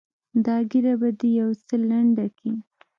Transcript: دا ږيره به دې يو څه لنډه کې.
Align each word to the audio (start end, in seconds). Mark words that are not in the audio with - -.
دا 0.45 0.55
ږيره 0.69 0.93
به 1.01 1.09
دې 1.19 1.29
يو 1.41 1.49
څه 1.65 1.75
لنډه 1.89 2.25
کې. 2.37 2.51